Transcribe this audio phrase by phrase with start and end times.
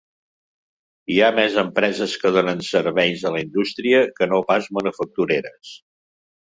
[1.15, 5.79] Hi ha més empreses que donen serveis a la indústria que no pas manufactureres!